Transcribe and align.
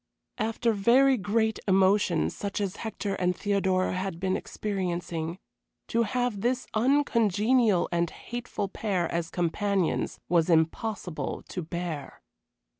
After 0.39 0.73
very 0.73 1.15
great 1.15 1.59
emotion 1.67 2.31
such 2.31 2.59
as 2.59 2.77
Hector 2.77 3.13
and 3.13 3.35
Theodora 3.35 3.93
had 3.93 4.19
been 4.19 4.35
experiencing, 4.35 5.37
to 5.89 6.01
have 6.01 6.41
this 6.41 6.65
uncongenial 6.73 7.87
and 7.91 8.09
hateful 8.09 8.67
pair 8.67 9.11
as 9.11 9.29
companions 9.29 10.19
was 10.27 10.49
impossible 10.49 11.43
to 11.49 11.61
bear. 11.61 12.23